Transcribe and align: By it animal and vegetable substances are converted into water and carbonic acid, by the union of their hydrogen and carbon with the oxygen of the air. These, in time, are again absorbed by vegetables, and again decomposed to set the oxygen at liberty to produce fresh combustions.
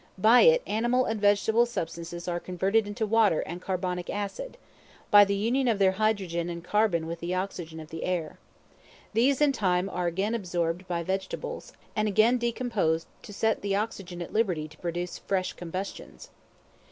By 0.17 0.41
it 0.41 0.63
animal 0.65 1.05
and 1.05 1.21
vegetable 1.21 1.67
substances 1.67 2.27
are 2.27 2.39
converted 2.39 2.87
into 2.87 3.05
water 3.05 3.41
and 3.41 3.61
carbonic 3.61 4.09
acid, 4.09 4.57
by 5.11 5.23
the 5.25 5.35
union 5.35 5.67
of 5.67 5.77
their 5.77 5.91
hydrogen 5.91 6.49
and 6.49 6.63
carbon 6.63 7.05
with 7.05 7.19
the 7.19 7.35
oxygen 7.35 7.79
of 7.79 7.89
the 7.91 8.03
air. 8.03 8.39
These, 9.13 9.41
in 9.41 9.51
time, 9.51 9.87
are 9.91 10.07
again 10.07 10.33
absorbed 10.33 10.87
by 10.87 11.03
vegetables, 11.03 11.73
and 11.95 12.07
again 12.07 12.39
decomposed 12.39 13.05
to 13.21 13.31
set 13.31 13.61
the 13.61 13.75
oxygen 13.75 14.23
at 14.23 14.33
liberty 14.33 14.67
to 14.69 14.77
produce 14.79 15.19
fresh 15.19 15.53
combustions. 15.53 16.31